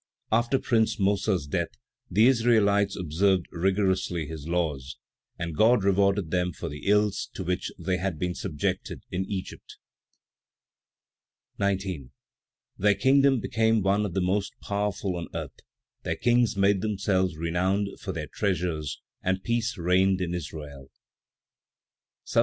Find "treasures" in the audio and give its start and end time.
18.25-18.99